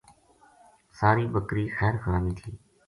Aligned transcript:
سار 0.97 1.17
ی 1.23 1.27
بکری 1.33 1.65
خیر 1.77 1.95
خرامی 2.01 2.33
تھی 2.39 2.51